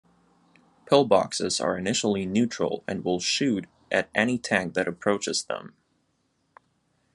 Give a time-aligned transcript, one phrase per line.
[0.87, 5.75] Pillboxes are initially neutral and will shoot at any tank that approaches them.